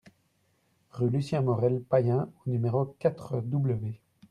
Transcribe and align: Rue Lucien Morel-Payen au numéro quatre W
Rue 0.93 1.11
Lucien 1.11 1.43
Morel-Payen 1.43 2.27
au 2.43 2.49
numéro 2.49 2.95
quatre 2.97 3.37
W 3.39 4.01